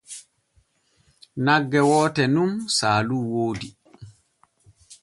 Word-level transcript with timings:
Nagge 1.45 1.81
woote 1.89 2.23
nun 2.33 2.51
saalu 2.77 3.17
woodi. 3.31 3.69